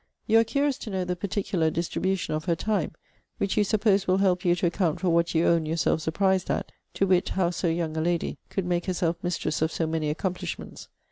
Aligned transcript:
You 0.25 0.39
are 0.39 0.43
curious 0.43 0.79
to 0.79 0.89
know 0.89 1.05
the 1.05 1.15
particular 1.15 1.69
distribution 1.69 2.33
of 2.33 2.45
her 2.45 2.55
time; 2.55 2.93
which 3.37 3.55
you 3.55 3.63
suppose 3.63 4.07
will 4.07 4.17
help 4.17 4.43
you 4.43 4.55
to 4.55 4.65
account 4.65 4.99
for 4.99 5.09
what 5.09 5.35
you 5.35 5.45
own 5.45 5.67
yourself 5.67 6.01
surprised 6.01 6.49
at; 6.49 6.71
to 6.95 7.05
wit, 7.05 7.29
how 7.29 7.51
so 7.51 7.67
young 7.67 7.95
a 7.95 8.01
lady 8.01 8.39
could 8.49 8.65
make 8.65 8.87
herself 8.87 9.17
mistress 9.21 9.61
of 9.61 9.71
so 9.71 9.85
many 9.85 10.09
accomplishments. 10.09 10.87